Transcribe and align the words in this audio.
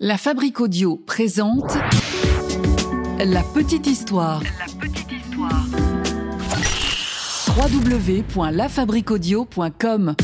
La 0.00 0.18
Fabrique 0.18 0.60
Audio 0.60 0.96
présente 0.96 1.72
La 3.20 3.42
Petite 3.54 3.86
Histoire. 3.86 4.42
Www.lafabriquaudio.com 7.56 10.16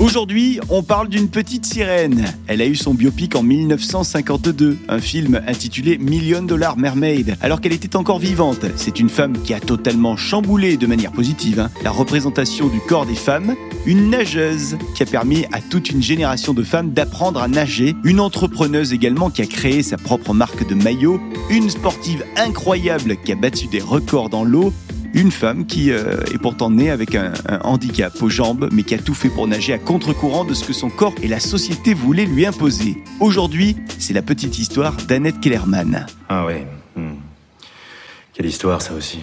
Aujourd'hui, 0.00 0.58
on 0.70 0.82
parle 0.82 1.08
d'une 1.08 1.28
petite 1.28 1.66
sirène. 1.66 2.24
Elle 2.46 2.62
a 2.62 2.66
eu 2.66 2.76
son 2.76 2.94
biopic 2.94 3.36
en 3.36 3.42
1952, 3.42 4.78
un 4.88 4.98
film 4.98 5.42
intitulé 5.46 5.98
Million 5.98 6.40
Dollar 6.40 6.78
Mermaid, 6.78 7.36
alors 7.42 7.60
qu'elle 7.60 7.74
était 7.74 7.94
encore 7.94 8.18
vivante. 8.18 8.64
C'est 8.76 9.00
une 9.00 9.10
femme 9.10 9.34
qui 9.42 9.52
a 9.52 9.60
totalement 9.60 10.16
chamboulé 10.16 10.78
de 10.78 10.86
manière 10.86 11.12
positive 11.12 11.60
hein, 11.60 11.68
la 11.82 11.90
représentation 11.90 12.68
du 12.68 12.80
corps 12.80 13.04
des 13.04 13.14
femmes, 13.14 13.54
une 13.84 14.08
nageuse 14.08 14.78
qui 14.94 15.02
a 15.02 15.06
permis 15.06 15.44
à 15.52 15.60
toute 15.60 15.90
une 15.90 16.02
génération 16.02 16.54
de 16.54 16.62
femmes 16.62 16.92
d'apprendre 16.92 17.42
à 17.42 17.48
nager, 17.48 17.96
une 18.02 18.20
entrepreneuse 18.20 18.94
également 18.94 19.28
qui 19.28 19.42
a 19.42 19.46
créé 19.46 19.82
sa 19.82 19.98
propre 19.98 20.32
marque 20.32 20.66
de 20.66 20.74
maillot, 20.74 21.20
une 21.50 21.68
sportive 21.68 22.24
incroyable 22.36 23.16
qui 23.16 23.32
a 23.32 23.36
battu 23.36 23.66
des 23.66 23.80
records 23.80 24.30
dans 24.30 24.44
l'eau, 24.44 24.72
une 25.14 25.30
femme 25.30 25.66
qui 25.66 25.90
euh, 25.90 26.20
est 26.32 26.38
pourtant 26.38 26.70
née 26.70 26.90
avec 26.90 27.14
un, 27.14 27.32
un 27.48 27.58
handicap 27.60 28.12
aux 28.22 28.28
jambes, 28.28 28.68
mais 28.72 28.82
qui 28.82 28.94
a 28.94 28.98
tout 28.98 29.14
fait 29.14 29.28
pour 29.28 29.46
nager 29.46 29.72
à 29.72 29.78
contre-courant 29.78 30.44
de 30.44 30.54
ce 30.54 30.64
que 30.64 30.72
son 30.72 30.90
corps 30.90 31.14
et 31.22 31.28
la 31.28 31.40
société 31.40 31.94
voulaient 31.94 32.26
lui 32.26 32.46
imposer. 32.46 32.96
Aujourd'hui, 33.20 33.76
c'est 33.98 34.14
la 34.14 34.22
petite 34.22 34.58
histoire 34.58 34.96
d'Annette 35.08 35.40
Kellerman. 35.40 36.06
Ah 36.28 36.44
ouais. 36.46 36.66
hmm. 36.96 37.14
Quelle 38.34 38.46
histoire 38.46 38.80
ça 38.82 38.94
aussi. 38.94 39.18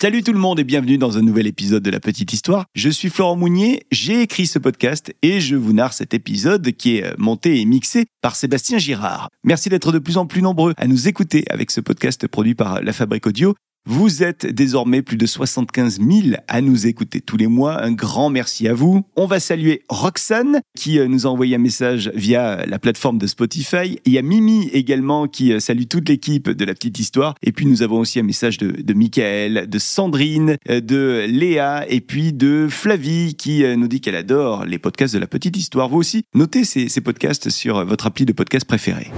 Salut 0.00 0.22
tout 0.22 0.32
le 0.32 0.38
monde 0.38 0.60
et 0.60 0.64
bienvenue 0.64 0.96
dans 0.96 1.18
un 1.18 1.22
nouvel 1.22 1.48
épisode 1.48 1.82
de 1.82 1.90
La 1.90 1.98
Petite 1.98 2.32
Histoire. 2.32 2.66
Je 2.76 2.88
suis 2.88 3.08
Florent 3.08 3.34
Mounier, 3.34 3.82
j'ai 3.90 4.22
écrit 4.22 4.46
ce 4.46 4.60
podcast 4.60 5.12
et 5.22 5.40
je 5.40 5.56
vous 5.56 5.72
narre 5.72 5.92
cet 5.92 6.14
épisode 6.14 6.70
qui 6.70 6.98
est 6.98 7.04
euh, 7.04 7.14
monté 7.18 7.60
et 7.60 7.64
mixé 7.64 8.06
par 8.20 8.36
Sébastien 8.36 8.78
Girard. 8.78 9.28
Merci 9.42 9.70
d'être 9.70 9.90
de 9.90 9.98
plus 9.98 10.16
en 10.16 10.26
plus 10.26 10.40
nombreux 10.40 10.72
à 10.76 10.86
nous 10.86 11.08
écouter 11.08 11.44
avec 11.50 11.72
ce 11.72 11.80
podcast 11.80 12.28
produit 12.28 12.54
par 12.54 12.80
La 12.80 12.92
Fabrique 12.92 13.26
Audio. 13.26 13.56
Vous 13.90 14.22
êtes 14.22 14.44
désormais 14.44 15.00
plus 15.00 15.16
de 15.16 15.24
75 15.24 15.98
000 15.98 16.36
à 16.46 16.60
nous 16.60 16.86
écouter 16.86 17.22
tous 17.22 17.38
les 17.38 17.46
mois. 17.46 17.82
Un 17.82 17.92
grand 17.92 18.28
merci 18.28 18.68
à 18.68 18.74
vous. 18.74 19.02
On 19.16 19.24
va 19.24 19.40
saluer 19.40 19.82
Roxane 19.88 20.60
qui 20.76 20.98
euh, 20.98 21.08
nous 21.08 21.26
a 21.26 21.30
envoyé 21.30 21.54
un 21.54 21.58
message 21.58 22.10
via 22.14 22.66
la 22.66 22.78
plateforme 22.78 23.16
de 23.16 23.26
Spotify. 23.26 23.98
Il 24.04 24.12
y 24.12 24.18
a 24.18 24.22
Mimi 24.22 24.68
également 24.74 25.26
qui 25.26 25.54
euh, 25.54 25.58
salue 25.58 25.84
toute 25.88 26.06
l'équipe 26.10 26.50
de 26.50 26.64
la 26.66 26.74
petite 26.74 26.98
histoire. 26.98 27.34
Et 27.42 27.50
puis 27.50 27.64
nous 27.64 27.80
avons 27.80 27.98
aussi 27.98 28.20
un 28.20 28.24
message 28.24 28.58
de, 28.58 28.92
Michael, 28.92 29.70
de 29.70 29.78
Sandrine, 29.78 30.58
euh, 30.68 30.82
de 30.82 31.24
Léa 31.26 31.86
et 31.88 32.02
puis 32.02 32.34
de 32.34 32.66
Flavie 32.68 33.36
qui 33.36 33.64
nous 33.78 33.88
dit 33.88 34.02
qu'elle 34.02 34.16
adore 34.16 34.66
les 34.66 34.78
podcasts 34.78 35.14
de 35.14 35.18
la 35.18 35.26
petite 35.26 35.56
histoire. 35.56 35.88
Vous 35.88 35.96
aussi, 35.96 36.24
notez 36.34 36.64
ces, 36.64 36.90
ces 36.90 37.00
podcasts 37.00 37.48
sur 37.48 37.86
votre 37.86 38.06
appli 38.06 38.26
de 38.26 38.34
podcast 38.34 38.66
préféré. 38.66 39.10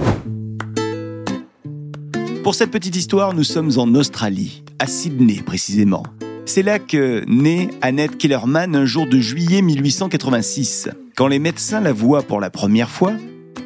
Pour 2.43 2.55
cette 2.55 2.71
petite 2.71 2.95
histoire, 2.95 3.35
nous 3.35 3.43
sommes 3.43 3.69
en 3.77 3.93
Australie, 3.93 4.63
à 4.79 4.87
Sydney 4.87 5.43
précisément. 5.45 6.01
C'est 6.45 6.63
là 6.63 6.79
que 6.79 7.23
naît 7.27 7.69
Annette 7.81 8.17
Kellerman 8.17 8.75
un 8.75 8.85
jour 8.85 9.05
de 9.05 9.19
juillet 9.19 9.61
1886. 9.61 10.89
Quand 11.15 11.27
les 11.27 11.37
médecins 11.37 11.81
la 11.81 11.93
voient 11.93 12.23
pour 12.23 12.39
la 12.39 12.49
première 12.49 12.89
fois, 12.89 13.13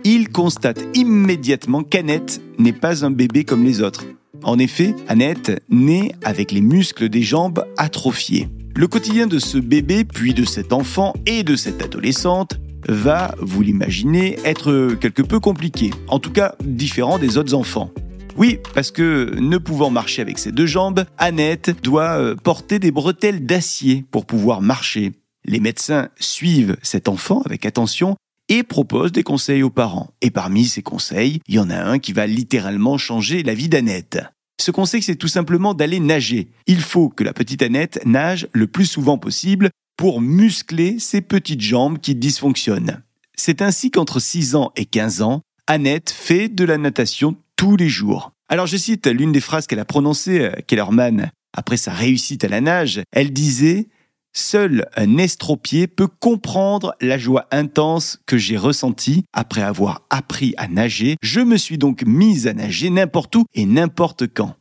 ils 0.03 0.27
constatent 0.27 0.83
immédiatement 0.93 1.83
qu'Annette 1.83 2.41
n'est 2.59 2.73
pas 2.73 3.05
un 3.05 3.11
bébé 3.11 3.45
comme 3.45 3.63
les 3.63 3.81
autres. 3.81 4.03
En 4.43 4.59
effet, 4.59 4.93
Annette 5.07 5.63
naît 5.69 6.11
avec 6.25 6.51
les 6.51 6.61
muscles 6.61 7.07
des 7.07 7.23
jambes 7.23 7.65
atrophiés. 7.77 8.49
Le 8.75 8.87
quotidien 8.87 9.25
de 9.25 9.39
ce 9.39 9.57
bébé, 9.57 10.03
puis 10.03 10.33
de 10.33 10.43
cet 10.43 10.73
enfant 10.73 11.13
et 11.25 11.43
de 11.43 11.55
cette 11.55 11.81
adolescente, 11.81 12.59
va, 12.89 13.35
vous 13.39 13.61
l'imaginez, 13.61 14.37
être 14.43 14.95
quelque 14.99 15.21
peu 15.21 15.39
compliqué, 15.39 15.91
en 16.09 16.19
tout 16.19 16.31
cas 16.31 16.55
différent 16.61 17.17
des 17.17 17.37
autres 17.37 17.53
enfants. 17.53 17.89
Oui, 18.38 18.59
parce 18.73 18.91
que 18.91 19.33
ne 19.39 19.58
pouvant 19.58 19.89
marcher 19.89 20.22
avec 20.22 20.39
ses 20.39 20.52
deux 20.52 20.66
jambes, 20.66 21.05
Annette 21.17 21.81
doit 21.81 22.19
euh, 22.19 22.36
porter 22.36 22.80
des 22.80 22.92
bretelles 22.92 23.45
d'acier 23.45 24.05
pour 24.11 24.25
pouvoir 24.25 24.61
marcher. 24.61 25.14
Les 25.45 25.61
médecins 25.61 26.09
suivent 26.20 26.76
cet 26.82 27.08
enfant 27.08 27.42
avec 27.45 27.65
attention 27.65 28.17
et 28.49 28.64
proposent 28.64 29.14
des 29.14 29.23
conseils 29.23 29.64
aux 29.64 29.70
parents. 29.70 30.11
Et 30.21 30.32
parmi 30.32 30.65
ces 30.65 30.82
conseils, 30.82 31.39
il 31.48 31.55
y 31.55 31.59
en 31.59 31.70
a 31.70 31.82
un 31.82 31.98
qui 31.98 32.11
va 32.11 32.27
littéralement 32.27 32.98
changer 32.98 33.42
la 33.42 33.54
vie 33.54 33.70
d'Annette. 33.70 34.20
Ce 34.59 34.71
conseil, 34.71 35.02
c'est 35.02 35.15
tout 35.15 35.27
simplement 35.30 35.73
d'aller 35.73 35.99
nager. 36.02 36.49
Il 36.67 36.82
faut 36.82 37.09
que 37.09 37.23
la 37.23 37.33
petite 37.33 37.61
Annette 37.61 38.02
nage 38.05 38.48
le 38.54 38.67
plus 38.67 38.86
souvent 38.86 39.17
possible 39.17 39.70
pour 39.98 40.20
muscler 40.21 40.99
ses 40.99 41.21
petites 41.21 41.61
jambes 41.61 41.99
qui 41.99 42.15
dysfonctionnent. 42.15 43.02
C'est 43.38 43.61
ainsi 43.61 43.92
qu'entre 43.92 44.20
6 44.20 44.55
ans 44.55 44.71
et 44.76 44.86
15 44.86 45.21
ans, 45.21 45.42
Annette 45.67 46.09
fait 46.09 46.49
de 46.49 46.64
la 46.64 46.77
natation 46.77 47.36
tous 47.55 47.76
les 47.76 47.89
jours. 47.89 48.32
Alors 48.48 48.67
je 48.67 48.78
cite 48.78 49.08
l'une 49.08 49.32
des 49.32 49.42
phrases 49.42 49.66
qu'elle 49.66 49.80
a 49.80 49.86
prononcées, 49.86 50.42
euh, 50.42 50.52
Kellerman, 50.67 51.32
après 51.58 51.78
sa 51.78 51.92
réussite 51.92 52.44
à 52.44 52.48
la 52.48 52.61
nage. 52.61 53.02
Elle 53.11 53.33
disait 53.33 53.88
Seul 54.33 54.86
un 54.95 55.17
estropié 55.17 55.88
peut 55.88 56.08
comprendre 56.08 56.94
la 57.02 57.17
joie 57.17 57.48
intense 57.52 58.20
que 58.28 58.38
j'ai 58.38 58.58
ressentie 58.58 59.23
après 59.33 59.61
avoir 59.61 60.06
appris 60.11 60.54
à 60.58 60.67
nager. 60.67 61.16
Je 61.23 61.39
me 61.39 61.58
suis 61.58 61.80
donc 61.80 62.04
mise 62.06 62.45
à 62.45 62.54
nager 62.54 62.92
n'importe 62.92 63.36
où 63.36 63.45
et 63.56 63.66
n'importe 63.66 64.28
quand. 64.28 64.56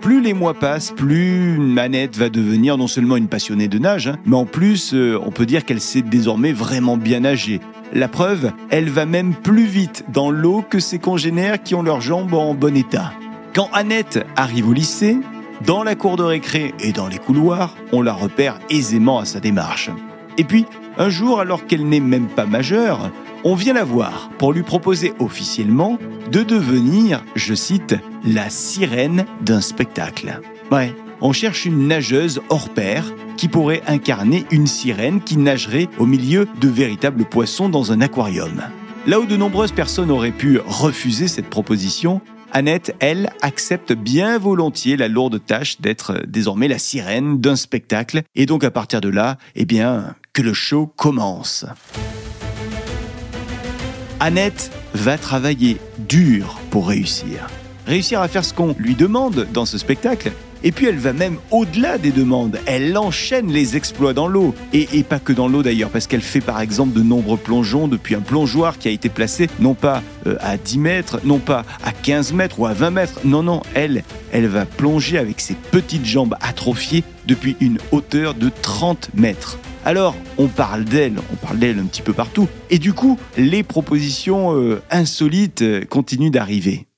Plus 0.00 0.22
les 0.22 0.32
mois 0.32 0.54
passent, 0.54 0.92
plus 0.92 1.58
Manette 1.58 2.16
va 2.16 2.30
devenir 2.30 2.78
non 2.78 2.86
seulement 2.86 3.16
une 3.16 3.28
passionnée 3.28 3.68
de 3.68 3.78
nage, 3.78 4.06
hein, 4.06 4.16
mais 4.24 4.36
en 4.36 4.46
plus, 4.46 4.94
euh, 4.94 5.18
on 5.22 5.30
peut 5.30 5.44
dire 5.44 5.66
qu'elle 5.66 5.82
sait 5.82 6.00
désormais 6.00 6.52
vraiment 6.52 6.96
bien 6.96 7.20
nager. 7.20 7.60
La 7.92 8.08
preuve, 8.08 8.52
elle 8.70 8.90
va 8.90 9.06
même 9.06 9.34
plus 9.34 9.64
vite 9.64 10.04
dans 10.08 10.30
l'eau 10.30 10.62
que 10.68 10.78
ses 10.78 10.98
congénères 10.98 11.62
qui 11.62 11.74
ont 11.74 11.82
leurs 11.82 12.02
jambes 12.02 12.34
en 12.34 12.54
bon 12.54 12.76
état. 12.76 13.12
Quand 13.54 13.70
Annette 13.72 14.24
arrive 14.36 14.68
au 14.68 14.72
lycée, 14.72 15.16
dans 15.64 15.82
la 15.82 15.94
cour 15.94 16.16
de 16.16 16.22
récré 16.22 16.74
et 16.80 16.92
dans 16.92 17.08
les 17.08 17.18
couloirs, 17.18 17.74
on 17.92 18.02
la 18.02 18.12
repère 18.12 18.58
aisément 18.70 19.18
à 19.18 19.24
sa 19.24 19.40
démarche. 19.40 19.90
Et 20.36 20.44
puis, 20.44 20.66
un 20.98 21.08
jour, 21.08 21.40
alors 21.40 21.66
qu'elle 21.66 21.88
n'est 21.88 22.00
même 22.00 22.28
pas 22.28 22.46
majeure, 22.46 23.10
on 23.42 23.54
vient 23.54 23.72
la 23.72 23.84
voir 23.84 24.30
pour 24.38 24.52
lui 24.52 24.62
proposer 24.62 25.14
officiellement 25.18 25.98
de 26.30 26.42
devenir, 26.42 27.24
je 27.34 27.54
cite, 27.54 27.96
la 28.24 28.50
sirène 28.50 29.24
d'un 29.40 29.60
spectacle. 29.60 30.40
Ouais, 30.70 30.94
on 31.20 31.32
cherche 31.32 31.64
une 31.64 31.88
nageuse 31.88 32.40
hors 32.48 32.68
pair 32.68 33.12
qui 33.36 33.48
pourrait 33.48 33.82
incarner 33.86 34.44
une 34.50 34.66
sirène 34.66 35.20
qui 35.20 35.36
nagerait 35.36 35.88
au 35.98 36.06
milieu 36.06 36.48
de 36.60 36.68
véritables 36.68 37.24
poissons 37.24 37.68
dans 37.68 37.92
un 37.92 38.00
aquarium. 38.00 38.62
Là 39.06 39.20
où 39.20 39.26
de 39.26 39.36
nombreuses 39.36 39.72
personnes 39.72 40.10
auraient 40.10 40.32
pu 40.32 40.58
refuser 40.58 41.28
cette 41.28 41.48
proposition, 41.48 42.20
Annette, 42.52 42.96
elle, 43.00 43.30
accepte 43.42 43.92
bien 43.92 44.38
volontiers 44.38 44.96
la 44.96 45.08
lourde 45.08 45.40
tâche 45.44 45.80
d'être 45.80 46.22
désormais 46.26 46.68
la 46.68 46.78
sirène 46.78 47.40
d'un 47.40 47.56
spectacle, 47.56 48.22
et 48.34 48.46
donc 48.46 48.64
à 48.64 48.70
partir 48.70 49.00
de 49.00 49.08
là, 49.08 49.36
eh 49.54 49.66
bien, 49.66 50.14
que 50.32 50.42
le 50.42 50.54
show 50.54 50.86
commence. 50.86 51.66
Annette 54.20 54.72
va 54.94 55.18
travailler 55.18 55.76
dur 55.98 56.58
pour 56.70 56.88
réussir. 56.88 57.46
Réussir 57.86 58.20
à 58.20 58.28
faire 58.28 58.44
ce 58.44 58.52
qu'on 58.52 58.74
lui 58.78 58.94
demande 58.94 59.46
dans 59.52 59.64
ce 59.64 59.78
spectacle. 59.78 60.32
Et 60.64 60.72
puis 60.72 60.86
elle 60.86 60.98
va 60.98 61.12
même 61.12 61.36
au-delà 61.50 61.98
des 61.98 62.10
demandes. 62.10 62.58
Elle 62.66 62.96
enchaîne 62.96 63.52
les 63.52 63.76
exploits 63.76 64.14
dans 64.14 64.28
l'eau. 64.28 64.54
Et, 64.72 64.86
pas 65.02 65.18
que 65.18 65.32
dans 65.32 65.48
l'eau 65.48 65.62
d'ailleurs, 65.62 65.90
parce 65.90 66.06
qu'elle 66.06 66.20
fait 66.20 66.40
par 66.40 66.60
exemple 66.60 66.92
de 66.92 67.02
nombreux 67.02 67.38
plongeons 67.38 67.88
depuis 67.88 68.14
un 68.14 68.20
plongeoir 68.20 68.78
qui 68.78 68.88
a 68.88 68.90
été 68.90 69.08
placé 69.08 69.48
non 69.60 69.74
pas 69.74 70.02
euh, 70.26 70.36
à 70.40 70.56
10 70.56 70.78
mètres, 70.78 71.20
non 71.24 71.38
pas 71.38 71.64
à 71.82 71.92
15 71.92 72.32
mètres 72.32 72.60
ou 72.60 72.66
à 72.66 72.72
20 72.72 72.90
mètres. 72.90 73.20
Non, 73.24 73.42
non, 73.42 73.62
elle, 73.74 74.02
elle 74.32 74.46
va 74.46 74.66
plonger 74.66 75.18
avec 75.18 75.40
ses 75.40 75.54
petites 75.54 76.04
jambes 76.04 76.34
atrophiées 76.40 77.04
depuis 77.26 77.56
une 77.60 77.78
hauteur 77.92 78.34
de 78.34 78.50
30 78.62 79.10
mètres. 79.14 79.58
Alors, 79.84 80.16
on 80.36 80.48
parle 80.48 80.84
d'elle, 80.84 81.18
on 81.32 81.36
parle 81.36 81.58
d'elle 81.58 81.78
un 81.78 81.86
petit 81.86 82.02
peu 82.02 82.12
partout, 82.12 82.48
et 82.68 82.78
du 82.78 82.92
coup, 82.92 83.18
les 83.36 83.62
propositions 83.62 84.54
euh, 84.54 84.82
insolites 84.90 85.62
euh, 85.62 85.84
continuent 85.84 86.30
d'arriver. 86.30 86.88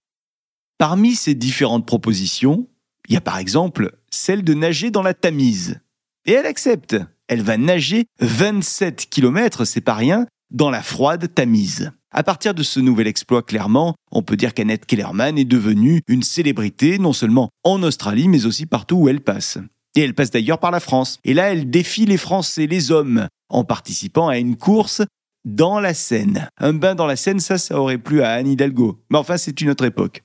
Parmi 0.78 1.14
ces 1.14 1.34
différentes 1.34 1.86
propositions, 1.86 2.66
il 3.10 3.14
y 3.14 3.16
a 3.16 3.20
par 3.20 3.38
exemple 3.38 3.92
celle 4.10 4.44
de 4.44 4.54
nager 4.54 4.92
dans 4.92 5.02
la 5.02 5.14
Tamise. 5.14 5.80
Et 6.26 6.32
elle 6.32 6.46
accepte. 6.46 6.96
Elle 7.26 7.42
va 7.42 7.56
nager 7.58 8.06
27 8.20 9.08
km, 9.10 9.64
c'est 9.64 9.80
pas 9.80 9.94
rien, 9.94 10.26
dans 10.50 10.70
la 10.70 10.82
froide 10.82 11.34
Tamise. 11.34 11.90
À 12.12 12.22
partir 12.22 12.54
de 12.54 12.62
ce 12.62 12.78
nouvel 12.78 13.08
exploit, 13.08 13.42
clairement, 13.42 13.94
on 14.12 14.22
peut 14.22 14.36
dire 14.36 14.54
qu'Annette 14.54 14.86
Kellerman 14.86 15.38
est 15.38 15.44
devenue 15.44 16.02
une 16.08 16.22
célébrité, 16.22 16.98
non 16.98 17.12
seulement 17.12 17.50
en 17.64 17.82
Australie, 17.82 18.28
mais 18.28 18.46
aussi 18.46 18.66
partout 18.66 18.96
où 18.96 19.08
elle 19.08 19.20
passe. 19.20 19.58
Et 19.96 20.02
elle 20.02 20.14
passe 20.14 20.30
d'ailleurs 20.30 20.58
par 20.58 20.70
la 20.70 20.80
France. 20.80 21.18
Et 21.24 21.34
là, 21.34 21.52
elle 21.52 21.68
défie 21.68 22.06
les 22.06 22.16
Français, 22.16 22.66
les 22.66 22.92
hommes, 22.92 23.26
en 23.48 23.64
participant 23.64 24.28
à 24.28 24.38
une 24.38 24.56
course 24.56 25.02
dans 25.44 25.80
la 25.80 25.94
Seine. 25.94 26.48
Un 26.58 26.74
bain 26.74 26.94
dans 26.94 27.06
la 27.06 27.16
Seine, 27.16 27.40
ça, 27.40 27.58
ça 27.58 27.80
aurait 27.80 27.98
plu 27.98 28.22
à 28.22 28.30
Anne 28.30 28.48
Hidalgo. 28.48 29.02
Mais 29.10 29.18
enfin, 29.18 29.36
c'est 29.36 29.60
une 29.60 29.70
autre 29.70 29.84
époque. 29.84 30.22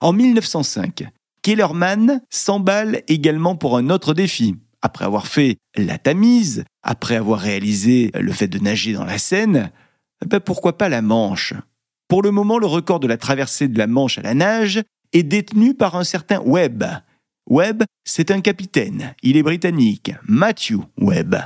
En 0.00 0.12
1905, 0.12 1.04
Kellerman 1.46 2.22
s'emballe 2.28 3.02
également 3.06 3.54
pour 3.54 3.76
un 3.76 3.88
autre 3.88 4.14
défi. 4.14 4.56
après 4.82 5.04
avoir 5.04 5.28
fait 5.28 5.58
la 5.76 5.96
Tamise, 5.96 6.64
après 6.82 7.14
avoir 7.14 7.38
réalisé 7.38 8.10
le 8.14 8.32
fait 8.32 8.48
de 8.48 8.58
nager 8.58 8.94
dans 8.94 9.04
la 9.04 9.16
Seine, 9.16 9.70
ben 10.26 10.40
pourquoi 10.40 10.76
pas 10.76 10.88
la 10.88 11.02
Manche? 11.02 11.54
Pour 12.08 12.22
le 12.22 12.32
moment, 12.32 12.58
le 12.58 12.66
record 12.66 12.98
de 12.98 13.06
la 13.06 13.16
traversée 13.16 13.68
de 13.68 13.78
la 13.78 13.86
Manche 13.86 14.18
à 14.18 14.22
la 14.22 14.34
nage 14.34 14.82
est 15.12 15.22
détenu 15.22 15.74
par 15.74 15.94
un 15.94 16.02
certain 16.02 16.40
Webb. 16.40 16.84
Webb, 17.48 17.84
c'est 18.02 18.32
un 18.32 18.40
capitaine, 18.40 19.14
il 19.22 19.36
est 19.36 19.44
britannique, 19.44 20.10
Matthew 20.26 20.80
Webb. 20.98 21.36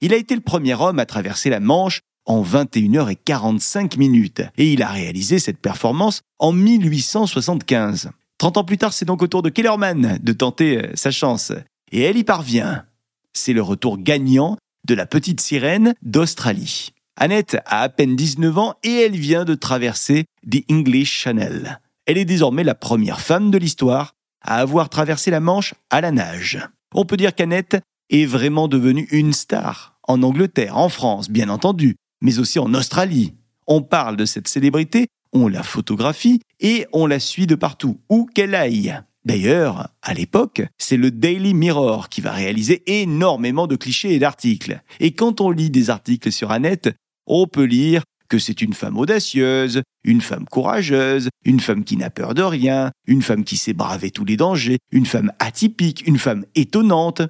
Il 0.00 0.12
a 0.12 0.16
été 0.16 0.34
le 0.34 0.40
premier 0.40 0.74
homme 0.74 0.98
à 0.98 1.06
traverser 1.06 1.50
la 1.50 1.60
Manche 1.60 2.00
en 2.24 2.42
21h45 2.42 3.96
minutes 3.96 4.42
et 4.58 4.72
il 4.72 4.82
a 4.82 4.88
réalisé 4.88 5.38
cette 5.38 5.60
performance 5.60 6.22
en 6.40 6.50
1875. 6.50 8.10
30 8.38 8.58
ans 8.58 8.64
plus 8.64 8.78
tard, 8.78 8.92
c'est 8.92 9.04
donc 9.04 9.22
au 9.22 9.26
tour 9.26 9.42
de 9.42 9.48
Kellerman 9.48 10.18
de 10.22 10.32
tenter 10.32 10.78
euh, 10.78 10.90
sa 10.94 11.10
chance. 11.10 11.52
Et 11.90 12.02
elle 12.02 12.16
y 12.16 12.24
parvient. 12.24 12.84
C'est 13.32 13.52
le 13.52 13.62
retour 13.62 13.98
gagnant 13.98 14.56
de 14.86 14.94
la 14.94 15.06
petite 15.06 15.40
sirène 15.40 15.94
d'Australie. 16.02 16.90
Annette 17.16 17.56
a 17.64 17.80
à 17.80 17.88
peine 17.88 18.14
19 18.14 18.58
ans 18.58 18.74
et 18.82 18.92
elle 18.92 19.16
vient 19.16 19.44
de 19.44 19.54
traverser 19.54 20.26
The 20.50 20.64
English 20.70 21.12
Channel. 21.12 21.80
Elle 22.04 22.18
est 22.18 22.24
désormais 22.26 22.64
la 22.64 22.74
première 22.74 23.20
femme 23.20 23.50
de 23.50 23.58
l'histoire 23.58 24.12
à 24.42 24.58
avoir 24.58 24.90
traversé 24.90 25.30
la 25.30 25.40
Manche 25.40 25.74
à 25.90 26.00
la 26.00 26.12
nage. 26.12 26.60
On 26.94 27.04
peut 27.04 27.16
dire 27.16 27.34
qu'Annette 27.34 27.78
est 28.10 28.26
vraiment 28.26 28.68
devenue 28.68 29.08
une 29.10 29.32
star 29.32 29.98
en 30.06 30.22
Angleterre, 30.22 30.76
en 30.76 30.88
France, 30.88 31.30
bien 31.30 31.48
entendu, 31.48 31.96
mais 32.20 32.38
aussi 32.38 32.58
en 32.58 32.72
Australie. 32.74 33.34
On 33.66 33.82
parle 33.82 34.16
de 34.16 34.24
cette 34.24 34.46
célébrité, 34.46 35.08
on 35.36 35.48
la 35.48 35.62
photographie 35.62 36.40
et 36.60 36.86
on 36.92 37.06
la 37.06 37.20
suit 37.20 37.46
de 37.46 37.54
partout, 37.54 38.00
où 38.08 38.26
qu'elle 38.26 38.54
aille. 38.54 38.98
D'ailleurs, 39.24 39.88
à 40.02 40.14
l'époque, 40.14 40.62
c'est 40.78 40.96
le 40.96 41.10
Daily 41.10 41.52
Mirror 41.52 42.08
qui 42.08 42.20
va 42.20 42.32
réaliser 42.32 42.82
énormément 42.86 43.66
de 43.66 43.76
clichés 43.76 44.14
et 44.14 44.18
d'articles. 44.18 44.80
Et 45.00 45.12
quand 45.12 45.40
on 45.40 45.50
lit 45.50 45.70
des 45.70 45.90
articles 45.90 46.32
sur 46.32 46.52
Annette, 46.52 46.94
on 47.26 47.46
peut 47.46 47.64
lire 47.64 48.04
que 48.28 48.38
c'est 48.38 48.62
une 48.62 48.72
femme 48.72 48.96
audacieuse, 48.96 49.82
une 50.04 50.20
femme 50.20 50.46
courageuse, 50.46 51.28
une 51.44 51.60
femme 51.60 51.84
qui 51.84 51.96
n'a 51.96 52.10
peur 52.10 52.34
de 52.34 52.42
rien, 52.42 52.90
une 53.06 53.22
femme 53.22 53.44
qui 53.44 53.56
sait 53.56 53.72
braver 53.72 54.10
tous 54.10 54.24
les 54.24 54.36
dangers, 54.36 54.78
une 54.90 55.06
femme 55.06 55.32
atypique, 55.38 56.06
une 56.06 56.18
femme 56.18 56.44
étonnante. 56.54 57.22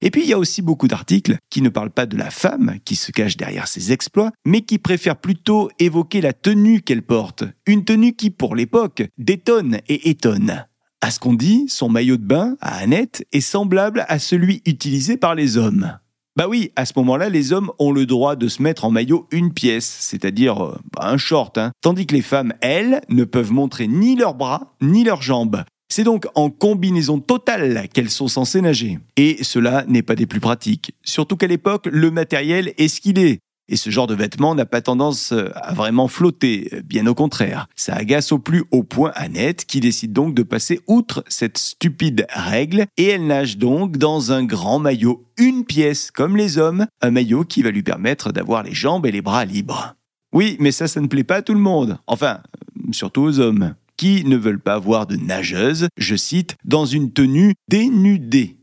Et 0.00 0.10
puis 0.10 0.22
il 0.22 0.28
y 0.28 0.32
a 0.32 0.38
aussi 0.38 0.62
beaucoup 0.62 0.86
d'articles 0.88 1.38
qui 1.50 1.60
ne 1.60 1.68
parlent 1.68 1.90
pas 1.90 2.06
de 2.06 2.16
la 2.16 2.30
femme 2.30 2.76
qui 2.84 2.94
se 2.94 3.10
cache 3.10 3.36
derrière 3.36 3.66
ses 3.66 3.92
exploits, 3.92 4.30
mais 4.44 4.62
qui 4.62 4.78
préfèrent 4.78 5.20
plutôt 5.20 5.70
évoquer 5.78 6.20
la 6.20 6.32
tenue 6.32 6.82
qu'elle 6.82 7.02
porte, 7.02 7.44
une 7.66 7.84
tenue 7.84 8.14
qui 8.14 8.30
pour 8.30 8.54
l'époque 8.54 9.02
détonne 9.18 9.78
et 9.88 10.08
étonne. 10.10 10.66
À 11.00 11.10
ce 11.10 11.20
qu'on 11.20 11.34
dit, 11.34 11.66
son 11.68 11.88
maillot 11.88 12.16
de 12.16 12.24
bain, 12.24 12.56
à 12.60 12.76
Annette, 12.76 13.24
est 13.32 13.40
semblable 13.40 14.04
à 14.08 14.18
celui 14.18 14.62
utilisé 14.66 15.16
par 15.16 15.34
les 15.34 15.56
hommes. 15.56 15.96
Bah 16.36 16.46
oui, 16.48 16.70
à 16.76 16.84
ce 16.84 16.92
moment-là, 16.96 17.28
les 17.28 17.52
hommes 17.52 17.72
ont 17.80 17.90
le 17.90 18.06
droit 18.06 18.36
de 18.36 18.46
se 18.46 18.62
mettre 18.62 18.84
en 18.84 18.92
maillot 18.92 19.26
une 19.32 19.52
pièce, 19.52 19.96
c'est-à-dire 20.00 20.64
euh, 20.64 20.78
bah, 20.92 21.08
un 21.08 21.16
short, 21.16 21.58
hein. 21.58 21.72
tandis 21.80 22.06
que 22.06 22.14
les 22.14 22.22
femmes, 22.22 22.52
elles, 22.60 23.00
ne 23.08 23.24
peuvent 23.24 23.50
montrer 23.50 23.88
ni 23.88 24.14
leurs 24.14 24.34
bras 24.34 24.74
ni 24.80 25.02
leurs 25.02 25.22
jambes. 25.22 25.64
C'est 25.88 26.04
donc 26.04 26.26
en 26.34 26.50
combinaison 26.50 27.18
totale 27.18 27.88
qu'elles 27.92 28.10
sont 28.10 28.28
censées 28.28 28.60
nager. 28.60 28.98
Et 29.16 29.42
cela 29.42 29.84
n'est 29.88 30.02
pas 30.02 30.14
des 30.16 30.26
plus 30.26 30.40
pratiques, 30.40 30.92
surtout 31.02 31.36
qu'à 31.36 31.46
l'époque, 31.46 31.88
le 31.90 32.10
matériel 32.10 32.74
est 32.76 32.88
ce 32.88 33.00
qu'il 33.00 33.18
est. 33.18 33.40
Et 33.70 33.76
ce 33.76 33.90
genre 33.90 34.06
de 34.06 34.14
vêtement 34.14 34.54
n'a 34.54 34.64
pas 34.64 34.80
tendance 34.80 35.32
euh, 35.32 35.50
à 35.54 35.74
vraiment 35.74 36.08
flotter, 36.08 36.70
bien 36.84 37.06
au 37.06 37.14
contraire. 37.14 37.68
Ça 37.76 37.94
agace 37.94 38.32
au 38.32 38.38
plus 38.38 38.64
haut 38.70 38.82
point 38.82 39.12
Annette, 39.14 39.66
qui 39.66 39.80
décide 39.80 40.14
donc 40.14 40.34
de 40.34 40.42
passer 40.42 40.80
outre 40.86 41.22
cette 41.28 41.58
stupide 41.58 42.26
règle, 42.30 42.86
et 42.96 43.08
elle 43.08 43.26
nage 43.26 43.58
donc 43.58 43.98
dans 43.98 44.32
un 44.32 44.44
grand 44.44 44.78
maillot, 44.78 45.26
une 45.36 45.64
pièce, 45.64 46.10
comme 46.10 46.36
les 46.36 46.56
hommes, 46.56 46.86
un 47.02 47.10
maillot 47.10 47.44
qui 47.44 47.62
va 47.62 47.70
lui 47.70 47.82
permettre 47.82 48.32
d'avoir 48.32 48.62
les 48.62 48.74
jambes 48.74 49.04
et 49.04 49.12
les 49.12 49.22
bras 49.22 49.44
libres. 49.44 49.94
Oui, 50.32 50.56
mais 50.60 50.72
ça, 50.72 50.88
ça 50.88 51.00
ne 51.00 51.06
plaît 51.06 51.24
pas 51.24 51.36
à 51.36 51.42
tout 51.42 51.54
le 51.54 51.60
monde. 51.60 51.98
Enfin, 52.06 52.40
euh, 52.56 52.92
surtout 52.92 53.22
aux 53.22 53.38
hommes, 53.38 53.74
qui 53.98 54.24
ne 54.24 54.36
veulent 54.36 54.60
pas 54.60 54.78
voir 54.78 55.06
de 55.06 55.16
nageuse, 55.16 55.88
je 55.98 56.16
cite, 56.16 56.56
dans 56.64 56.86
une 56.86 57.12
tenue 57.12 57.54
dénudée. 57.68 58.56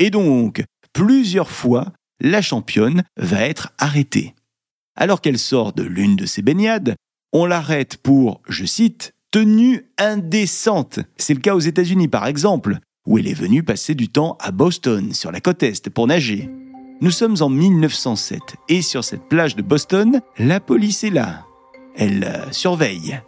Et 0.00 0.10
donc, 0.10 0.64
plusieurs 0.92 1.50
fois, 1.50 1.92
la 2.20 2.42
championne 2.42 3.04
va 3.16 3.42
être 3.42 3.72
arrêtée. 3.78 4.34
Alors 4.96 5.20
qu'elle 5.20 5.38
sort 5.38 5.72
de 5.72 5.84
l'une 5.84 6.16
de 6.16 6.26
ses 6.26 6.42
baignades, 6.42 6.96
on 7.32 7.46
l'arrête 7.46 7.98
pour, 7.98 8.42
je 8.48 8.64
cite, 8.64 9.12
tenue 9.30 9.84
indécente. 9.98 10.98
C'est 11.16 11.34
le 11.34 11.40
cas 11.40 11.54
aux 11.54 11.60
États-Unis 11.60 12.08
par 12.08 12.26
exemple, 12.26 12.78
où 13.06 13.18
elle 13.18 13.28
est 13.28 13.34
venue 13.34 13.62
passer 13.62 13.94
du 13.94 14.08
temps 14.08 14.36
à 14.40 14.50
Boston, 14.50 15.12
sur 15.12 15.30
la 15.30 15.40
côte 15.40 15.62
Est, 15.62 15.90
pour 15.90 16.06
nager. 16.06 16.50
Nous 17.00 17.10
sommes 17.10 17.36
en 17.40 17.48
1907 17.48 18.40
et 18.68 18.82
sur 18.82 19.04
cette 19.04 19.28
plage 19.28 19.56
de 19.56 19.62
Boston, 19.62 20.20
la 20.38 20.60
police 20.60 21.04
est 21.04 21.10
là. 21.10 21.46
Elle 21.96 22.24
euh, 22.24 22.50
surveille. 22.52 23.20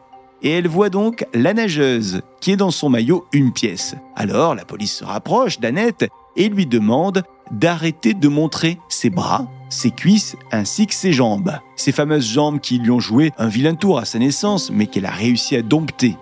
Et 0.42 0.50
elle 0.50 0.68
voit 0.68 0.90
donc 0.90 1.24
la 1.34 1.54
nageuse, 1.54 2.22
qui 2.40 2.52
est 2.52 2.56
dans 2.56 2.70
son 2.70 2.88
maillot 2.88 3.26
une 3.32 3.52
pièce. 3.52 3.94
Alors 4.16 4.54
la 4.54 4.64
police 4.64 4.96
se 4.96 5.04
rapproche 5.04 5.60
d'Annette 5.60 6.08
et 6.36 6.48
lui 6.48 6.66
demande 6.66 7.22
d'arrêter 7.52 8.14
de 8.14 8.28
montrer 8.28 8.78
ses 8.88 9.10
bras, 9.10 9.46
ses 9.68 9.90
cuisses 9.90 10.36
ainsi 10.50 10.86
que 10.86 10.94
ses 10.94 11.12
jambes. 11.12 11.52
Ces 11.76 11.92
fameuses 11.92 12.26
jambes 12.26 12.60
qui 12.60 12.78
lui 12.78 12.90
ont 12.90 13.00
joué 13.00 13.30
un 13.38 13.48
vilain 13.48 13.74
tour 13.74 13.98
à 13.98 14.04
sa 14.04 14.18
naissance 14.18 14.70
mais 14.70 14.86
qu'elle 14.86 15.06
a 15.06 15.10
réussi 15.10 15.54
à 15.56 15.62
dompter. 15.62 16.16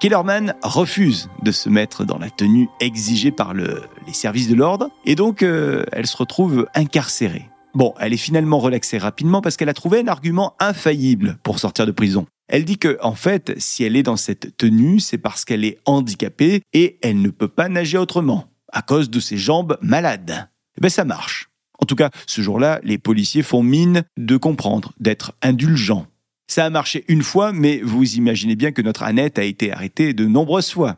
Kellerman 0.00 0.54
refuse 0.62 1.28
de 1.42 1.52
se 1.52 1.68
mettre 1.68 2.04
dans 2.04 2.18
la 2.18 2.30
tenue 2.30 2.68
exigée 2.80 3.30
par 3.30 3.52
les 3.52 4.12
services 4.12 4.48
de 4.48 4.54
l'ordre 4.54 4.88
et 5.04 5.14
donc 5.14 5.42
euh, 5.42 5.84
elle 5.92 6.06
se 6.06 6.16
retrouve 6.16 6.66
incarcérée. 6.74 7.50
Bon, 7.74 7.94
elle 8.00 8.12
est 8.12 8.16
finalement 8.16 8.58
relaxée 8.58 8.98
rapidement 8.98 9.42
parce 9.42 9.56
qu'elle 9.56 9.68
a 9.68 9.74
trouvé 9.74 10.00
un 10.00 10.08
argument 10.08 10.54
infaillible 10.58 11.38
pour 11.44 11.58
sortir 11.60 11.86
de 11.86 11.92
prison. 11.92 12.26
Elle 12.52 12.64
dit 12.64 12.78
que, 12.78 12.98
en 13.00 13.14
fait, 13.14 13.54
si 13.58 13.84
elle 13.84 13.94
est 13.94 14.02
dans 14.02 14.16
cette 14.16 14.56
tenue, 14.56 14.98
c'est 14.98 15.18
parce 15.18 15.44
qu'elle 15.44 15.64
est 15.64 15.78
handicapée 15.84 16.62
et 16.72 16.98
elle 17.00 17.22
ne 17.22 17.28
peut 17.30 17.46
pas 17.46 17.68
nager 17.68 17.96
autrement, 17.96 18.50
à 18.72 18.82
cause 18.82 19.08
de 19.08 19.20
ses 19.20 19.36
jambes 19.36 19.78
malades. 19.82 20.50
Eh 20.76 20.80
ben, 20.80 20.88
ça 20.88 21.04
marche. 21.04 21.48
En 21.78 21.86
tout 21.86 21.94
cas, 21.94 22.10
ce 22.26 22.42
jour-là, 22.42 22.80
les 22.82 22.98
policiers 22.98 23.44
font 23.44 23.62
mine 23.62 24.02
de 24.18 24.36
comprendre, 24.36 24.92
d'être 24.98 25.32
indulgents. 25.42 26.08
Ça 26.48 26.64
a 26.64 26.70
marché 26.70 27.04
une 27.06 27.22
fois, 27.22 27.52
mais 27.52 27.82
vous 27.82 28.16
imaginez 28.16 28.56
bien 28.56 28.72
que 28.72 28.82
notre 28.82 29.04
Annette 29.04 29.38
a 29.38 29.44
été 29.44 29.72
arrêtée 29.72 30.12
de 30.12 30.26
nombreuses 30.26 30.72
fois. 30.72 30.96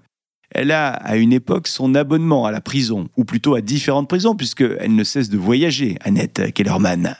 Elle 0.53 0.71
a, 0.71 0.89
à 0.89 1.17
une 1.17 1.35
époque, 1.35 1.69
son 1.69 1.95
abonnement 1.95 2.47
à 2.47 2.51
la 2.51 2.63
prison, 2.63 3.11
ou 3.19 3.27
plutôt 3.27 3.55
à 3.55 3.61
différentes 3.61 4.09
prisons, 4.09 4.35
puisqu'elle 4.35 4.95
ne 4.95 5.05
cesse 5.05 5.29
de 5.29 5.37
voyager, 5.37 5.99
Annette 6.01 6.55
Kellerman. 6.55 7.15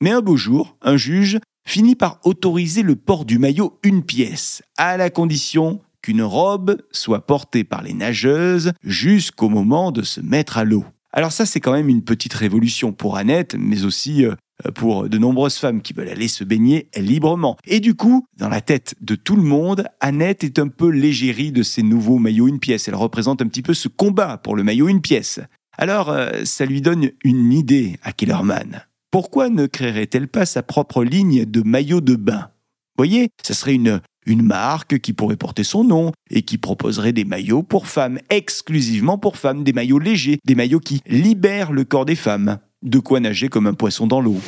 Mais 0.00 0.12
un 0.12 0.22
beau 0.22 0.38
jour, 0.38 0.78
un 0.80 0.96
juge 0.96 1.38
finit 1.66 1.94
par 1.94 2.18
autoriser 2.24 2.82
le 2.82 2.96
port 2.96 3.24
du 3.24 3.38
maillot 3.38 3.78
une 3.82 4.02
pièce, 4.02 4.62
à 4.76 4.96
la 4.96 5.10
condition 5.10 5.80
qu'une 6.02 6.22
robe 6.22 6.76
soit 6.90 7.26
portée 7.26 7.64
par 7.64 7.82
les 7.82 7.94
nageuses 7.94 8.72
jusqu'au 8.82 9.48
moment 9.48 9.92
de 9.92 10.02
se 10.02 10.20
mettre 10.20 10.58
à 10.58 10.64
l'eau. 10.64 10.84
Alors 11.12 11.32
ça, 11.32 11.44
c'est 11.44 11.60
quand 11.60 11.72
même 11.72 11.88
une 11.88 12.04
petite 12.04 12.34
révolution 12.34 12.92
pour 12.92 13.16
Annette, 13.16 13.56
mais 13.58 13.84
aussi 13.84 14.24
euh, 14.24 14.34
pour 14.74 15.08
de 15.08 15.18
nombreuses 15.18 15.56
femmes 15.56 15.82
qui 15.82 15.92
veulent 15.92 16.08
aller 16.08 16.28
se 16.28 16.44
baigner 16.44 16.88
librement. 16.96 17.56
Et 17.66 17.80
du 17.80 17.94
coup, 17.94 18.26
dans 18.36 18.48
la 18.48 18.60
tête 18.60 18.94
de 19.00 19.16
tout 19.16 19.36
le 19.36 19.42
monde, 19.42 19.86
Annette 20.00 20.44
est 20.44 20.58
un 20.58 20.68
peu 20.68 20.88
légérie 20.88 21.52
de 21.52 21.62
ces 21.62 21.82
nouveaux 21.82 22.18
maillots 22.18 22.48
une 22.48 22.60
pièce. 22.60 22.86
Elle 22.86 22.94
représente 22.94 23.42
un 23.42 23.48
petit 23.48 23.62
peu 23.62 23.74
ce 23.74 23.88
combat 23.88 24.38
pour 24.38 24.54
le 24.54 24.62
maillot 24.62 24.88
une 24.88 25.00
pièce. 25.00 25.40
Alors, 25.76 26.10
euh, 26.10 26.44
ça 26.44 26.64
lui 26.64 26.80
donne 26.80 27.10
une 27.24 27.52
idée 27.52 27.98
à 28.02 28.12
Kellerman. 28.12 28.84
Pourquoi 29.10 29.48
ne 29.48 29.66
créerait-elle 29.66 30.28
pas 30.28 30.46
sa 30.46 30.62
propre 30.62 31.02
ligne 31.02 31.44
de 31.44 31.62
maillots 31.62 32.00
de 32.00 32.14
bain? 32.14 32.50
Voyez, 32.96 33.30
ça 33.42 33.54
serait 33.54 33.74
une 33.74 34.42
marque 34.42 35.00
qui 35.00 35.12
pourrait 35.12 35.36
porter 35.36 35.64
son 35.64 35.82
nom 35.82 36.12
et 36.30 36.42
qui 36.42 36.58
proposerait 36.58 37.12
des 37.12 37.24
maillots 37.24 37.64
pour 37.64 37.88
femmes, 37.88 38.20
exclusivement 38.30 39.18
pour 39.18 39.36
femmes, 39.36 39.64
des 39.64 39.72
maillots 39.72 39.98
légers, 39.98 40.38
des 40.44 40.54
maillots 40.54 40.78
qui 40.78 41.00
libèrent 41.08 41.72
le 41.72 41.82
corps 41.82 42.04
des 42.04 42.14
femmes. 42.14 42.58
De 42.82 43.00
quoi 43.00 43.18
nager 43.18 43.48
comme 43.48 43.66
un 43.66 43.74
poisson 43.74 44.06
dans 44.06 44.20
l'eau. 44.20 44.38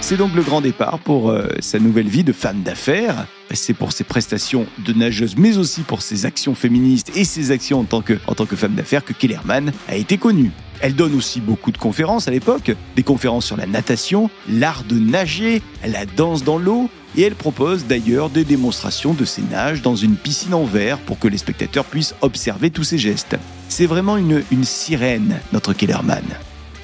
C'est 0.00 0.16
donc 0.16 0.36
le 0.36 0.42
grand 0.42 0.60
départ 0.60 1.00
pour 1.00 1.30
euh, 1.30 1.48
sa 1.58 1.80
nouvelle 1.80 2.06
vie 2.06 2.22
de 2.22 2.32
femme 2.32 2.62
d'affaires. 2.62 3.26
C'est 3.52 3.74
pour 3.74 3.90
ses 3.90 4.04
prestations 4.04 4.66
de 4.86 4.92
nageuse, 4.92 5.36
mais 5.36 5.58
aussi 5.58 5.82
pour 5.82 6.00
ses 6.00 6.26
actions 6.26 6.54
féministes 6.54 7.10
et 7.16 7.24
ses 7.24 7.50
actions 7.50 7.80
en 7.80 7.84
tant 7.84 8.02
que, 8.02 8.16
en 8.28 8.36
tant 8.36 8.46
que 8.46 8.54
femme 8.54 8.76
d'affaires 8.76 9.04
que 9.04 9.12
Kellerman 9.12 9.72
a 9.88 9.96
été 9.96 10.16
connue. 10.16 10.52
Elle 10.80 10.94
donne 10.94 11.14
aussi 11.14 11.40
beaucoup 11.40 11.72
de 11.72 11.78
conférences 11.78 12.28
à 12.28 12.30
l'époque, 12.30 12.72
des 12.96 13.02
conférences 13.02 13.46
sur 13.46 13.56
la 13.56 13.66
natation, 13.66 14.30
l'art 14.48 14.84
de 14.84 14.98
nager, 14.98 15.62
la 15.86 16.06
danse 16.06 16.44
dans 16.44 16.58
l'eau, 16.58 16.90
et 17.16 17.22
elle 17.22 17.34
propose 17.34 17.86
d'ailleurs 17.86 18.28
des 18.28 18.44
démonstrations 18.44 19.14
de 19.14 19.24
ses 19.24 19.42
nages 19.42 19.80
dans 19.82 19.96
une 19.96 20.16
piscine 20.16 20.54
en 20.54 20.64
verre 20.64 20.98
pour 20.98 21.18
que 21.18 21.28
les 21.28 21.38
spectateurs 21.38 21.84
puissent 21.84 22.14
observer 22.20 22.70
tous 22.70 22.84
ses 22.84 22.98
gestes. 22.98 23.36
C'est 23.68 23.86
vraiment 23.86 24.16
une, 24.16 24.42
sirène, 24.64 25.40
notre 25.52 25.72
Kellerman. 25.72 26.24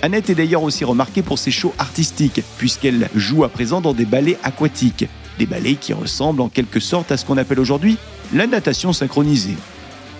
Annette 0.00 0.30
est 0.30 0.34
d'ailleurs 0.34 0.62
aussi 0.62 0.84
remarquée 0.84 1.22
pour 1.22 1.38
ses 1.38 1.50
shows 1.50 1.74
artistiques, 1.78 2.42
puisqu'elle 2.58 3.08
joue 3.14 3.44
à 3.44 3.48
présent 3.48 3.80
dans 3.80 3.92
des 3.92 4.06
ballets 4.06 4.38
aquatiques, 4.42 5.06
des 5.38 5.46
ballets 5.46 5.76
qui 5.76 5.92
ressemblent 5.92 6.40
en 6.40 6.48
quelque 6.48 6.80
sorte 6.80 7.12
à 7.12 7.16
ce 7.16 7.24
qu'on 7.24 7.36
appelle 7.36 7.60
aujourd'hui 7.60 7.98
la 8.34 8.46
natation 8.46 8.92
synchronisée. 8.92 9.56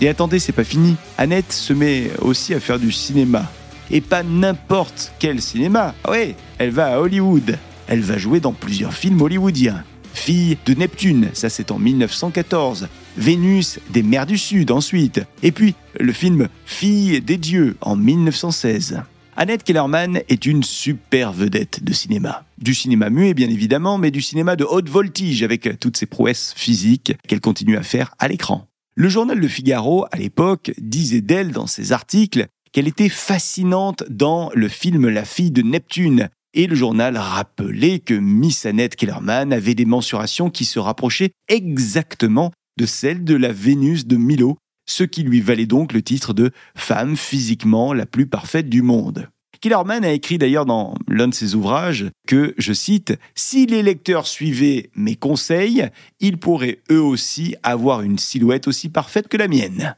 Et 0.00 0.09
attendez, 0.09 0.38
c'est 0.38 0.52
pas 0.52 0.64
fini. 0.64 0.97
Annette 1.17 1.52
se 1.52 1.73
met 1.73 2.11
aussi 2.21 2.55
à 2.55 2.61
faire 2.61 2.79
du 2.79 2.93
cinéma. 2.93 3.50
Et 3.92 4.00
pas 4.00 4.22
n'importe 4.22 5.12
quel 5.18 5.40
cinéma. 5.42 5.94
Ah 6.04 6.11
ouais, 6.11 6.34
elle 6.58 6.70
va 6.70 6.94
à 6.94 6.99
Hollywood. 6.99 7.58
Elle 7.87 8.00
va 8.00 8.16
jouer 8.16 8.40
dans 8.40 8.54
plusieurs 8.54 8.94
films 8.94 9.20
hollywoodiens. 9.20 9.84
Fille 10.14 10.56
de 10.66 10.75
Neptune, 10.75 11.28
ça 11.34 11.49
c'est 11.49 11.70
en 11.70 11.78
1914. 11.78 12.88
Vénus 13.16 13.80
des 13.90 14.02
mers 14.02 14.26
du 14.26 14.38
Sud 14.38 14.70
ensuite. 14.70 15.20
Et 15.42 15.52
puis 15.52 15.75
le 16.00 16.12
film 16.12 16.49
Fille 16.64 17.20
des 17.20 17.37
dieux 17.37 17.76
en 17.82 17.96
1916. 17.96 19.02
Annette 19.37 19.64
Kellerman 19.64 20.20
est 20.28 20.46
une 20.46 20.62
super 20.62 21.32
vedette 21.32 21.82
de 21.82 21.92
cinéma. 21.92 22.44
Du 22.58 22.75
cinéma 22.75 23.11
muet 23.11 23.34
bien 23.34 23.49
évidemment, 23.49 23.99
mais 23.99 24.11
du 24.11 24.22
cinéma 24.22 24.56
de 24.56 24.64
haute 24.64 24.88
voltige 24.88 25.42
avec 25.42 25.78
toutes 25.80 25.96
ses 25.96 26.06
prouesses 26.06 26.54
physiques 26.56 27.14
qu'elle 27.26 27.40
continue 27.40 27.76
à 27.76 27.82
faire 27.82 28.14
à 28.18 28.28
l'écran. 28.28 28.68
Le 28.94 29.08
journal 29.08 29.38
Le 29.38 29.49
Figaro, 29.49 30.04
à 30.12 30.18
l'époque, 30.18 30.72
disait 30.78 31.22
d'elle 31.22 31.50
dans 31.50 31.66
ses 31.66 31.92
articles 31.92 32.46
qu'elle 32.73 32.88
était 32.88 33.09
fascinante 33.09 34.02
dans 34.09 34.50
le 34.55 34.69
film 34.69 35.09
La 35.09 35.25
fille 35.25 35.50
de 35.50 35.62
Neptune. 35.62 36.29
Et 36.55 36.67
le 36.67 36.75
journal 36.75 37.17
rappelait 37.17 37.99
que 37.99 38.14
Miss 38.14 38.67
Annette 38.67 38.97
Kellerman 38.97 39.52
avait 39.52 39.75
des 39.75 39.85
mensurations 39.85 40.50
qui 40.50 40.64
se 40.64 40.79
rapprochaient 40.79 41.33
exactement 41.49 42.50
de 42.79 42.87
celles 42.87 43.25
de 43.25 43.35
la 43.35 43.52
Vénus 43.52 44.07
de 44.07 44.17
Milo, 44.17 44.59
ce 44.87 45.05
qui 45.05 45.23
lui 45.23 45.41
valait 45.41 45.67
donc 45.67 45.93
le 45.93 46.02
titre 46.02 46.35
de 46.35 46.50
femme 46.75 47.17
physiquement 47.17 47.93
la 47.93 48.07
plus 48.07 48.26
parfaite 48.26 48.69
du 48.69 48.83
monde. 48.83 49.29
Kellerman 49.61 50.05
a 50.05 50.11
écrit 50.11 50.38
d'ailleurs 50.38 50.67
dans 50.67 50.95
l'un 51.09 51.29
de 51.29 51.35
ses 51.35 51.55
ouvrages 51.55 52.11
que, 52.26 52.52
je 52.59 52.73
cite, 52.73 53.17
Si 53.37 53.67
les 53.67 53.83
lecteurs 53.83 54.26
suivaient 54.26 54.91
mes 54.97 55.14
conseils, 55.14 55.88
ils 56.19 56.37
pourraient 56.37 56.81
eux 56.91 57.00
aussi 57.00 57.55
avoir 57.62 58.02
une 58.02 58.19
silhouette 58.19 58.67
aussi 58.67 58.88
parfaite 58.88 59.29
que 59.29 59.37
la 59.37 59.47
mienne. 59.47 59.95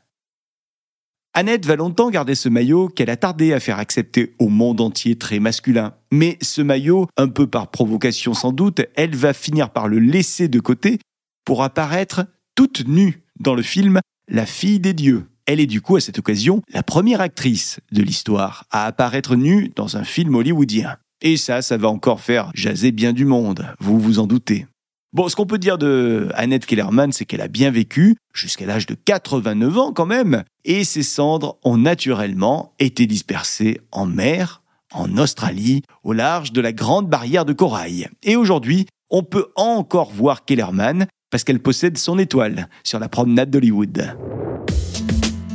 Annette 1.37 1.67
va 1.67 1.75
longtemps 1.75 2.11
garder 2.11 2.37
ce 2.37 2.49
maillot 2.49 2.89
qu'elle 2.89 3.11
a 3.11 3.17
tardé 3.17 3.53
à 3.53 3.59
faire 3.59 3.81
accepter 3.81 4.37
au 4.39 4.49
monde 4.49 4.81
entier 4.81 5.17
très 5.17 5.41
masculin. 5.41 5.95
Mais 6.13 6.39
ce 6.41 6.63
maillot, 6.63 7.09
un 7.17 7.27
peu 7.27 7.49
par 7.49 7.73
provocation 7.73 8.35
sans 8.35 8.53
doute, 8.53 8.83
elle 8.95 9.17
va 9.17 9.33
finir 9.33 9.71
par 9.71 9.89
le 9.89 9.99
laisser 9.99 10.47
de 10.47 10.61
côté 10.61 11.01
pour 11.45 11.65
apparaître 11.65 12.25
toute 12.55 12.87
nue 12.87 13.25
dans 13.41 13.57
le 13.57 13.63
film 13.63 13.99
La 14.29 14.47
fille 14.47 14.79
des 14.79 14.95
dieux. 14.95 15.27
Elle 15.47 15.59
est 15.59 15.67
du 15.67 15.81
coup 15.81 15.97
à 15.97 16.01
cette 16.01 16.21
occasion 16.21 16.63
la 16.73 16.85
première 16.85 17.21
actrice 17.21 17.81
de 17.91 18.03
l'histoire 18.03 18.65
à 18.71 18.87
apparaître 18.87 19.35
nue 19.35 19.73
dans 19.75 19.97
un 19.97 20.05
film 20.05 20.37
hollywoodien. 20.37 20.99
Et 21.21 21.37
ça, 21.37 21.63
ça 21.63 21.77
va 21.77 21.89
encore 21.89 22.21
faire 22.21 22.53
jaser 22.55 22.93
bien 22.93 23.13
du 23.13 23.25
monde, 23.25 23.67
vous 23.81 23.99
vous 23.99 24.21
en 24.21 24.29
doutez. 24.29 24.67
Bon, 25.15 25.29
ce 25.29 25.37
qu'on 25.37 25.47
peut 25.47 25.59
dire 25.59 25.79
de 25.79 26.29
Annette 26.35 26.67
Kellerman, 26.67 27.13
c'est 27.13 27.25
qu'elle 27.25 27.41
a 27.41 27.47
bien 27.47 27.71
vécu, 27.71 28.17
jusqu'à 28.33 28.67
l'âge 28.67 28.87
de 28.87 28.97
89 28.97 29.79
ans 29.79 29.93
quand 29.93 30.07
même, 30.07 30.43
et 30.65 30.83
ses 30.83 31.05
cendres 31.05 31.57
ont 31.63 31.77
naturellement 31.77 32.75
été 32.81 33.07
dispersées 33.07 33.81
en 33.93 34.07
mer, 34.07 34.63
en 34.93 35.17
Australie, 35.17 35.83
au 36.03 36.13
large 36.13 36.51
de 36.51 36.61
la 36.61 36.73
grande 36.73 37.09
barrière 37.09 37.45
de 37.45 37.53
corail. 37.53 38.09
Et 38.25 38.35
aujourd'hui, 38.35 38.87
on 39.09 39.23
peut 39.23 39.47
encore 39.55 40.11
voir 40.11 40.45
Kellerman 40.45 41.07
parce 41.31 41.45
qu'elle 41.45 41.61
possède 41.61 41.97
son 41.97 42.19
étoile 42.19 42.69
sur 42.83 42.99
la 42.99 43.09
promenade 43.09 43.51
d'Hollywood. 43.51 44.17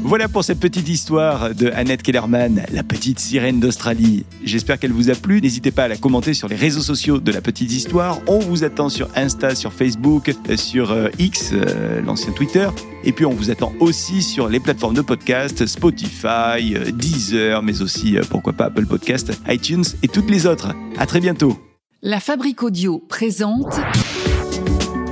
Voilà 0.10 0.28
pour 0.28 0.44
cette 0.44 0.60
petite 0.60 0.90
histoire 0.90 1.54
de 1.54 1.68
Annette 1.68 2.02
Kellerman, 2.02 2.66
la 2.72 2.82
petite 2.82 3.20
sirène 3.20 3.60
d'Australie. 3.60 4.26
J'espère 4.44 4.80
qu'elle 4.80 4.92
vous 4.92 5.12
a 5.12 5.14
plu. 5.14 5.40
N'hésitez 5.40 5.70
pas 5.70 5.84
à 5.84 5.88
la 5.88 5.98
commenter 5.98 6.34
sur 6.34 6.48
les 6.48 6.56
réseaux 6.56 6.82
sociaux 6.82 7.20
de 7.20 7.32
la 7.32 7.42
petite 7.42 7.72
histoire. 7.72 8.20
On 8.26 8.40
vous 8.40 8.64
attend 8.64 8.90
sur 8.90 9.08
Insta, 9.16 9.54
sur 9.54 9.72
Facebook, 9.72 10.32
sur 10.56 10.90
euh, 10.90 11.10
X, 11.20 11.52
euh, 11.54 12.02
l'ancien 12.02 12.34
Twitter. 12.34 12.68
Et 13.04 13.12
puis 13.12 13.24
on 13.28 13.34
vous 13.34 13.52
attend 13.52 13.72
aussi 13.80 14.24
sur 14.24 14.50
les 14.50 14.60
plateformes 14.60 14.96
de 14.96 15.02
podcast, 15.02 15.68
Spotify, 15.68 16.74
euh, 16.74 16.90
Deezer, 16.92 17.62
mais 17.62 17.84
aussi 17.84 18.18
pourquoi 18.32 18.54
pas 18.54 18.66
Apple 18.66 18.88
Podcast, 18.88 19.32
iTunes 19.48 19.86
et 20.02 20.08
toutes 20.08 20.32
les 20.32 20.48
autres. 20.48 20.74
À 20.98 21.06
très 21.06 21.20
bientôt. 21.20 21.56
La 22.02 22.20
Fabrique 22.20 22.64
Audio 22.64 22.98
présente 22.98 23.80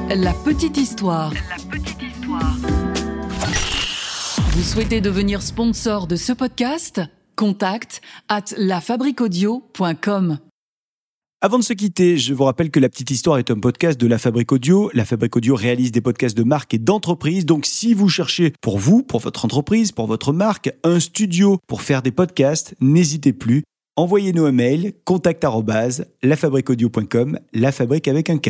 La 0.09 0.33
petite 0.33 0.77
histoire. 0.77 1.33
Vous 4.57 4.63
souhaitez 4.63 5.01
devenir 5.01 5.43
sponsor 5.43 6.07
de 6.07 6.15
ce 6.15 6.33
podcast? 6.33 6.99
Contact 7.35 8.01
at 8.27 8.45
lafabriquaudio.com. 8.57 10.39
Avant 11.41 11.59
de 11.59 11.63
se 11.63 11.73
quitter, 11.73 12.17
je 12.17 12.33
vous 12.33 12.43
rappelle 12.43 12.71
que 12.71 12.79
La 12.79 12.89
Petite 12.89 13.11
Histoire 13.11 13.37
est 13.37 13.51
un 13.51 13.59
podcast 13.59 14.01
de 14.01 14.07
La 14.07 14.17
Fabrique 14.17 14.51
Audio. 14.51 14.89
La 14.95 15.05
Fabrique 15.05 15.35
Audio 15.35 15.53
réalise 15.53 15.91
des 15.91 16.01
podcasts 16.01 16.35
de 16.35 16.41
marque 16.41 16.73
et 16.73 16.79
d'entreprise. 16.79 17.45
Donc 17.45 17.67
si 17.67 17.93
vous 17.93 18.09
cherchez 18.09 18.51
pour 18.59 18.79
vous, 18.79 19.03
pour 19.03 19.19
votre 19.19 19.45
entreprise, 19.45 19.91
pour 19.91 20.07
votre 20.07 20.33
marque, 20.33 20.73
un 20.83 20.99
studio 20.99 21.59
pour 21.67 21.83
faire 21.83 22.01
des 22.01 22.09
podcasts, 22.09 22.73
n'hésitez 22.81 23.33
plus. 23.33 23.61
Envoyez-nous 23.95 24.45
un 24.45 24.51
mail, 24.53 24.93
contact 25.05 25.45
la 27.53 27.71
fabrique 27.71 28.07
avec 28.07 28.31
un 28.31 28.39
K. 28.39 28.49